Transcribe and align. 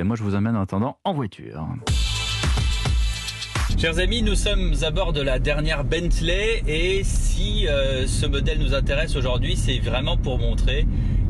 Et 0.00 0.04
moi, 0.04 0.14
je 0.14 0.22
vous 0.22 0.36
emmène 0.36 0.56
en 0.56 0.62
attendant 0.62 0.96
en 1.02 1.12
voiture. 1.12 1.66
Chers 3.76 3.98
amis, 3.98 4.22
nous 4.22 4.36
sommes 4.36 4.74
à 4.82 4.92
bord 4.92 5.12
de 5.12 5.20
la 5.20 5.40
dernière 5.40 5.82
Bentley 5.82 6.62
et 6.68 7.02
si 7.02 7.66
euh, 7.66 8.06
ce 8.06 8.26
modèle 8.26 8.60
nous 8.60 8.74
intéresse 8.74 9.16
aujourd'hui, 9.16 9.56
c'est 9.56 9.78
vraiment 9.78 10.16
pour 10.16 10.38
montrer 10.38 10.86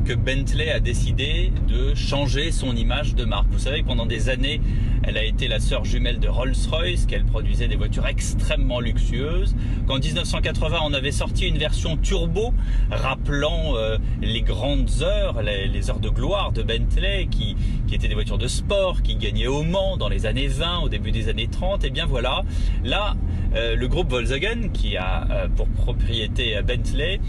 que 0.09 0.15
Bentley 0.15 0.71
a 0.71 0.79
décidé 0.79 1.51
de 1.67 1.93
changer 1.93 2.51
son 2.51 2.75
image 2.75 3.13
de 3.13 3.25
marque. 3.25 3.45
Vous 3.51 3.59
savez 3.59 3.83
pendant 3.83 4.07
des 4.07 4.29
années, 4.29 4.59
elle 5.03 5.17
a 5.17 5.23
été 5.23 5.47
la 5.47 5.59
sœur 5.59 5.85
jumelle 5.85 6.19
de 6.19 6.27
Rolls-Royce, 6.27 7.05
qu'elle 7.05 7.25
produisait 7.25 7.67
des 7.67 7.75
voitures 7.75 8.07
extrêmement 8.07 8.79
luxueuses. 8.79 9.55
Qu'en 9.85 9.99
1980, 9.99 10.79
on 10.83 10.93
avait 10.93 11.11
sorti 11.11 11.47
une 11.47 11.59
version 11.59 11.95
turbo 11.95 12.55
rappelant 12.89 13.75
euh, 13.75 13.99
les 14.19 14.41
grandes 14.41 14.89
heures, 15.03 15.43
les, 15.43 15.91
heures 15.91 15.99
de 15.99 16.09
gloire 16.09 16.53
de 16.53 16.63
Bentley, 16.63 17.27
qui, 17.29 17.55
étaient 17.93 18.07
des 18.07 18.15
voitures 18.15 18.39
de 18.39 18.47
sport, 18.47 19.03
qui 19.03 19.15
gagnaient 19.15 19.45
au 19.45 19.61
Mans 19.61 19.95
dans 19.95 20.09
les 20.09 20.25
années 20.25 20.47
20, 20.47 20.79
au 20.79 20.89
début 20.89 21.11
des 21.11 21.29
années 21.29 21.47
30. 21.47 21.83
Et 21.83 21.91
bien 21.91 22.07
voilà, 22.07 22.43
là, 22.83 23.15
euh, 23.53 23.75
le 23.75 23.87
groupe 23.87 24.09
Volkswagen, 24.09 24.69
qui 24.73 24.97
a 24.97 25.27
euh, 25.29 25.47
pour 25.55 25.67
propriété 25.67 26.59
Bentley, 26.63 27.19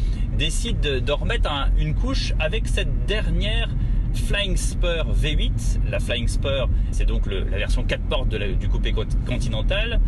décide 0.40 0.80
de, 0.80 1.12
remettre 1.12 1.50
une 1.78 1.94
couche 1.94 2.32
avec 2.38 2.66
cette 2.70 3.06
dernière 3.06 3.68
Flying 4.14 4.56
Spur 4.56 5.12
V8. 5.12 5.80
La 5.90 5.98
Flying 5.98 6.28
Spur, 6.28 6.68
c'est 6.92 7.04
donc 7.04 7.26
la 7.26 7.58
version 7.58 7.82
4 7.82 8.02
portes 8.02 8.28
du 8.28 8.68
coupé 8.68 8.94
continental. 9.26 10.00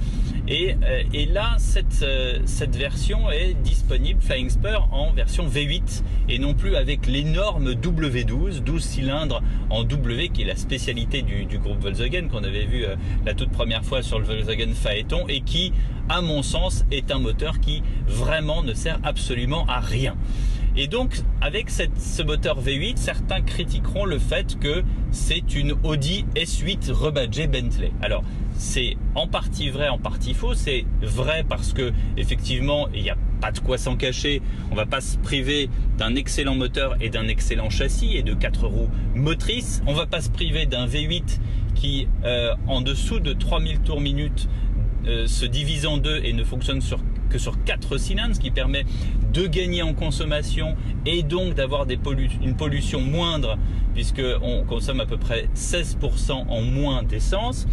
Et, 0.47 0.75
euh, 0.85 1.03
là, 1.33 1.55
cette, 1.59 2.03
euh, 2.03 2.39
cette 2.45 2.77
version 2.77 3.31
est 3.31 3.55
disponible, 3.63 4.21
Flying 4.23 4.49
Spur, 4.49 4.89
en 4.93 5.13
version 5.13 5.47
V8 5.47 6.03
et 6.29 6.39
non 6.39 6.55
plus 6.55 6.77
avec 6.77 7.07
l'énorme 7.07 7.73
W12, 7.73 8.61
12 8.61 8.83
cylindres 8.83 9.43
en 9.71 9.83
W, 9.83 10.29
qui 10.29 10.43
est 10.43 10.47
la 10.47 10.57
spécialité 10.57 11.23
du, 11.23 11.59
groupe 11.59 11.81
Volkswagen 11.81 12.29
qu'on 12.29 12.45
avait 12.45 12.65
vu 12.65 12.85
euh, 12.85 12.97
la 13.27 13.35
toute 13.35 13.51
première 13.51 13.85
fois 13.85 14.03
sur 14.03 14.19
le 14.19 14.25
Volkswagen 14.25 14.73
Phaeton 14.73 15.27
et 15.29 15.41
qui, 15.41 15.73
à 16.09 16.21
mon 16.23 16.43
sens, 16.43 16.85
est 16.91 17.11
un 17.11 17.19
moteur 17.19 17.61
qui 17.61 17.83
vraiment 18.07 18.63
ne 18.63 18.75
sert 18.75 18.99
absolument 19.03 19.67
à 19.67 19.81
rien. 19.81 20.17
Et 20.75 20.87
donc, 20.87 21.21
avec 21.43 21.69
ce 21.69 22.23
moteur 22.23 22.63
V8, 22.63 22.97
certains 22.97 23.43
critiqueront 23.43 24.07
le 24.07 24.19
fait 24.19 24.59
que 24.59 24.83
c'est 25.11 25.55
une 25.55 25.75
Audi 25.83 26.25
S8 26.35 26.91
rebadgée 26.91 27.47
Bentley. 27.47 27.93
Alors, 28.01 28.25
c'est 28.55 28.97
en 29.15 29.27
partie 29.27 29.69
vrai, 29.69 29.89
en 29.89 29.99
partie 29.99 30.33
faux. 30.33 30.55
C'est 30.55 30.87
vrai 31.03 31.45
parce 31.47 31.75
que, 31.75 31.93
effectivement, 32.17 32.89
il 32.95 33.03
n'y 33.03 33.11
a 33.11 33.19
pas 33.43 33.53
de 33.53 33.59
quoi 33.59 33.77
s'en 33.77 33.97
cacher. 33.97 34.41
On 34.71 34.75
va 34.75 34.87
pas 34.87 35.03
se 35.03 35.19
priver 35.19 35.69
d'un 35.99 36.15
excellent 36.15 36.55
moteur 36.55 36.97
et 37.03 37.11
d'un 37.11 37.29
excellent 37.29 37.69
châssis 37.69 38.17
et 38.17 38.23
de 38.23 38.33
quatre 38.33 38.67
roues 38.67 38.89
motrices. 39.15 39.83
On 39.87 39.93
va 39.93 40.07
pas 40.07 40.23
se 40.23 40.31
priver 40.31 40.65
d'un 40.65 40.87
V8 40.87 41.39
qui, 41.75 42.09
euh, 42.25 42.55
en 42.67 42.81
dessous 42.81 43.21
de 43.21 43.35
3000 43.35 43.81
tours 43.81 44.01
minute, 44.01 44.49
euh, 45.07 45.27
se 45.27 45.45
divise 45.45 45.85
en 45.85 45.99
deux 45.99 46.21
et 46.25 46.33
ne 46.33 46.45
fonctionne 46.45 46.81
sur 46.81 47.01
que 47.33 47.39
sur 47.39 47.63
4 47.65 47.97
cylindres, 47.97 48.37
ce 48.37 48.41
qui 48.41 48.51
permet 48.51 48.85
de 49.33 49.47
gagner 49.47 49.83
en 49.83 49.95
consommation 49.95 50.77
et 51.07 51.23
donc 51.23 51.55
d'avoir 51.55 51.87
une 51.89 52.55
pollution 52.55 53.01
moindre 53.01 53.59
puisqu'on 53.95 54.65
consomme 54.69 55.01
à 55.01 55.07
peu 55.07 55.17
près 55.17 55.49
16% 55.57 56.33
en 56.33 56.63
moins 56.63 57.03
d'essence. 57.03 57.67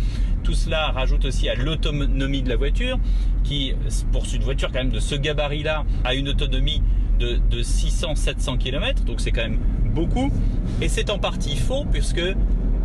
Tout 0.43 0.53
cela 0.53 0.91
rajoute 0.91 1.25
aussi 1.25 1.49
à 1.49 1.55
l'autonomie 1.55 2.41
de 2.41 2.49
la 2.49 2.55
voiture 2.55 2.97
qui, 3.43 3.73
pour 4.11 4.23
une 4.33 4.43
voiture 4.43 4.71
quand 4.71 4.79
même 4.79 4.91
de 4.91 4.99
ce 4.99 5.15
gabarit-là, 5.15 5.85
a 6.03 6.13
une 6.15 6.29
autonomie 6.29 6.81
de, 7.19 7.39
de 7.49 7.61
600-700 7.61 8.57
km, 8.57 9.03
donc 9.03 9.19
c'est 9.19 9.31
quand 9.31 9.41
même 9.41 9.59
beaucoup. 9.93 10.31
Et 10.81 10.87
c'est 10.87 11.09
en 11.09 11.19
partie 11.19 11.57
faux 11.57 11.85
puisque 11.91 12.21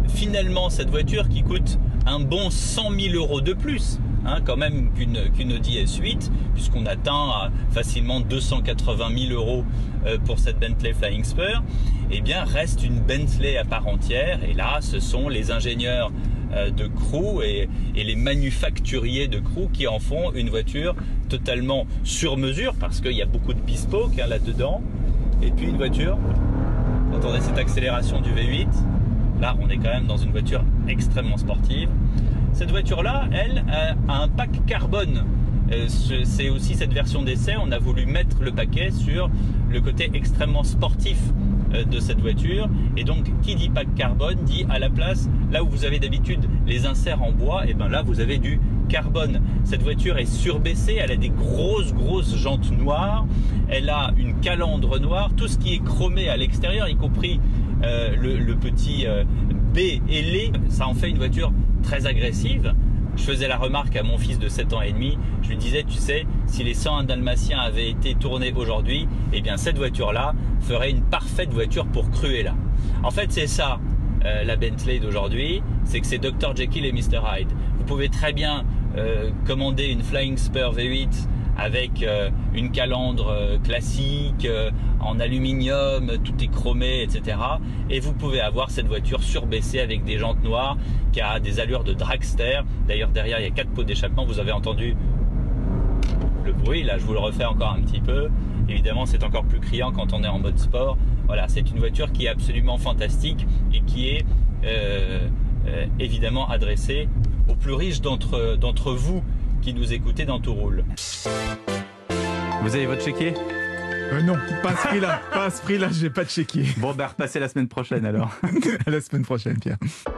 finalement 0.08 0.70
cette 0.70 0.90
voiture 0.90 1.28
qui 1.28 1.42
coûte 1.42 1.78
un 2.06 2.20
bon 2.20 2.50
100 2.50 2.90
000 2.90 3.14
euros 3.14 3.40
de 3.40 3.52
plus 3.52 3.98
Hein, 4.26 4.38
quand 4.42 4.56
même 4.56 4.90
qu'une 4.92 5.52
Audi 5.52 5.78
S8, 5.78 6.30
puisqu'on 6.54 6.86
atteint 6.86 7.50
facilement 7.70 8.20
280 8.20 9.08
000 9.28 9.32
euros 9.34 9.64
euh, 10.06 10.16
pour 10.24 10.38
cette 10.38 10.58
Bentley 10.58 10.94
Flying 10.94 11.24
Spur, 11.24 11.62
eh 12.10 12.22
bien 12.22 12.44
reste 12.44 12.82
une 12.82 13.00
Bentley 13.00 13.58
à 13.58 13.64
part 13.64 13.86
entière. 13.86 14.40
Et 14.48 14.54
là, 14.54 14.78
ce 14.80 14.98
sont 14.98 15.28
les 15.28 15.50
ingénieurs 15.50 16.10
euh, 16.54 16.70
de 16.70 16.86
Crew 16.86 17.42
et, 17.42 17.68
les 17.94 18.16
manufacturiers 18.16 19.28
de 19.28 19.40
Crew 19.40 19.70
qui 19.72 19.86
en 19.86 19.98
font 19.98 20.32
une 20.32 20.48
voiture 20.48 20.94
totalement 21.28 21.86
sur 22.02 22.38
mesure, 22.38 22.74
parce 22.80 23.02
qu'il 23.02 23.12
y 23.12 23.22
a 23.22 23.26
beaucoup 23.26 23.52
de 23.52 23.60
bespoke 23.60 24.18
hein, 24.18 24.26
là-dedans. 24.26 24.80
Et 25.42 25.50
puis 25.50 25.66
une 25.66 25.76
voiture, 25.76 26.16
entendez 27.14 27.40
cette 27.40 27.58
accélération 27.58 28.22
du 28.22 28.30
V8, 28.30 28.68
là 29.40 29.54
on 29.60 29.68
est 29.68 29.76
quand 29.76 29.90
même 29.90 30.06
dans 30.06 30.16
une 30.16 30.30
voiture 30.30 30.64
extrêmement 30.88 31.36
sportive. 31.36 31.90
Cette 32.54 32.70
voiture-là, 32.70 33.24
elle, 33.32 33.64
a 34.08 34.22
un 34.22 34.28
pack 34.28 34.64
carbone. 34.64 35.24
Euh, 35.72 35.86
c'est 35.88 36.50
aussi 36.50 36.74
cette 36.74 36.92
version 36.92 37.22
d'essai, 37.22 37.54
on 37.60 37.72
a 37.72 37.78
voulu 37.78 38.06
mettre 38.06 38.36
le 38.42 38.52
paquet 38.52 38.92
sur 38.92 39.28
le 39.70 39.80
côté 39.80 40.08
extrêmement 40.14 40.62
sportif 40.62 41.18
euh, 41.74 41.82
de 41.82 41.98
cette 41.98 42.20
voiture. 42.20 42.68
Et 42.96 43.02
donc, 43.02 43.24
qui 43.42 43.56
dit 43.56 43.70
pack 43.70 43.92
carbone 43.96 44.36
dit 44.44 44.66
à 44.70 44.78
la 44.78 44.88
place, 44.88 45.28
là 45.50 45.64
où 45.64 45.68
vous 45.68 45.84
avez 45.84 45.98
d'habitude 45.98 46.48
les 46.64 46.86
inserts 46.86 47.24
en 47.24 47.32
bois, 47.32 47.66
et 47.66 47.74
bien 47.74 47.88
là, 47.88 48.02
vous 48.02 48.20
avez 48.20 48.38
du 48.38 48.60
carbone. 48.88 49.40
Cette 49.64 49.82
voiture 49.82 50.16
est 50.18 50.32
surbaissée, 50.32 50.94
elle 51.00 51.10
a 51.10 51.16
des 51.16 51.30
grosses, 51.30 51.92
grosses 51.92 52.36
jantes 52.36 52.70
noires, 52.70 53.26
elle 53.68 53.88
a 53.88 54.12
une 54.16 54.38
calandre 54.38 55.00
noire, 55.00 55.32
tout 55.36 55.48
ce 55.48 55.58
qui 55.58 55.74
est 55.74 55.82
chromé 55.82 56.28
à 56.28 56.36
l'extérieur, 56.36 56.88
y 56.88 56.94
compris 56.94 57.40
euh, 57.82 58.14
le, 58.16 58.54
petit 58.54 59.06
B 59.74 60.00
ailé, 60.08 60.52
ça 60.68 60.86
en 60.86 60.94
fait 60.94 61.10
une 61.10 61.18
voiture 61.18 61.52
très 61.82 62.06
agressive. 62.06 62.72
Je 63.16 63.22
faisais 63.24 63.48
la 63.48 63.56
remarque 63.56 63.96
à 63.96 64.04
mon 64.04 64.18
fils 64.18 64.38
de 64.38 64.48
7 64.48 64.72
ans 64.72 64.82
et 64.82 64.92
demi, 64.92 65.18
je 65.42 65.48
lui 65.48 65.56
disais, 65.56 65.82
tu 65.82 65.94
sais, 65.94 66.26
si 66.46 66.62
les 66.62 66.74
101 66.74 67.02
dalmatiens 67.02 67.58
avaient 67.58 67.90
été 67.90 68.14
tournés 68.14 68.52
aujourd'hui, 68.52 69.08
eh 69.32 69.40
bien 69.40 69.56
cette 69.56 69.76
voiture-là 69.76 70.34
ferait 70.60 70.90
une 70.90 71.02
parfaite 71.02 71.52
voiture 71.52 71.86
pour 71.86 72.08
Cruella. 72.12 72.54
En 73.02 73.10
fait, 73.10 73.32
c'est 73.32 73.48
ça, 73.48 73.80
euh, 74.24 74.44
la 74.44 74.54
Bentley 74.54 75.00
d'aujourd'hui, 75.00 75.60
c'est 75.84 75.98
que 75.98 76.06
c'est 76.06 76.18
Dr 76.18 76.54
Jekyll 76.54 76.86
et 76.86 76.92
Mr 76.92 77.20
Hyde. 77.26 77.50
Vous 77.76 77.84
pouvez 77.84 78.08
très 78.08 78.32
bien 78.32 78.64
euh, 78.96 79.30
commander 79.44 79.86
une 79.86 80.04
Flying 80.04 80.36
Spur 80.36 80.72
V8 80.72 81.26
avec 81.56 82.02
euh, 82.02 82.30
une 82.54 82.70
calandre 82.70 83.28
euh, 83.28 83.58
classique, 83.58 84.44
euh, 84.44 84.70
en 85.00 85.20
aluminium, 85.20 86.12
tout 86.24 86.34
est 86.42 86.48
chromé, 86.48 87.02
etc. 87.02 87.36
Et 87.90 88.00
vous 88.00 88.12
pouvez 88.12 88.40
avoir 88.40 88.70
cette 88.70 88.86
voiture 88.86 89.22
surbaissée 89.22 89.80
avec 89.80 90.04
des 90.04 90.18
jantes 90.18 90.42
noires 90.42 90.76
qui 91.12 91.20
a 91.20 91.38
des 91.40 91.60
allures 91.60 91.84
de 91.84 91.92
dragster. 91.92 92.60
D'ailleurs 92.88 93.10
derrière 93.10 93.38
il 93.40 93.44
y 93.44 93.46
a 93.46 93.50
quatre 93.50 93.70
pots 93.70 93.84
d'échappement, 93.84 94.24
vous 94.24 94.40
avez 94.40 94.52
entendu 94.52 94.96
le 96.44 96.52
bruit, 96.52 96.82
là 96.82 96.98
je 96.98 97.04
vous 97.04 97.12
le 97.12 97.20
refais 97.20 97.44
encore 97.44 97.72
un 97.72 97.82
petit 97.82 98.00
peu. 98.00 98.28
Évidemment 98.68 99.06
c'est 99.06 99.22
encore 99.22 99.44
plus 99.44 99.60
criant 99.60 99.92
quand 99.92 100.12
on 100.12 100.24
est 100.24 100.28
en 100.28 100.38
mode 100.38 100.58
sport. 100.58 100.96
Voilà, 101.26 101.48
c'est 101.48 101.70
une 101.70 101.78
voiture 101.78 102.12
qui 102.12 102.26
est 102.26 102.28
absolument 102.28 102.78
fantastique 102.78 103.46
et 103.72 103.80
qui 103.80 104.08
est 104.08 104.24
évidemment 105.98 106.48
adressée 106.48 107.08
aux 107.48 107.54
plus 107.54 107.74
riches 107.74 108.00
d'entre 108.00 108.92
vous 108.92 109.22
qui 109.64 109.72
nous 109.72 109.94
écoutez 109.94 110.26
dans 110.26 110.38
Tout 110.38 110.52
Roule. 110.52 110.84
Vous 112.62 112.74
avez 112.74 112.84
votre 112.84 113.02
chéquier? 113.02 113.32
Euh, 114.12 114.20
non, 114.20 114.34
pas 114.62 114.72
à 114.72 114.76
ce 114.76 114.88
prix-là. 114.88 115.22
pas 115.32 115.44
à 115.46 115.50
ce 115.50 115.62
prix-là, 115.62 115.88
j'ai 115.90 116.10
pas 116.10 116.24
de 116.24 116.28
chéquier. 116.28 116.66
Bon, 116.76 116.92
bah 116.92 117.06
repassez 117.06 117.40
la 117.40 117.48
semaine 117.48 117.68
prochaine 117.68 118.04
alors. 118.04 118.30
à 118.86 118.90
la 118.90 119.00
semaine 119.00 119.24
prochaine, 119.24 119.58
Pierre. 119.58 119.78